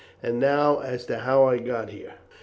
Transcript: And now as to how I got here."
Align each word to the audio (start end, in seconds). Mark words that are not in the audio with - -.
And 0.23 0.39
now 0.39 0.79
as 0.79 1.05
to 1.05 1.19
how 1.19 1.43
I 1.45 1.59
got 1.59 1.89
here." 1.89 2.13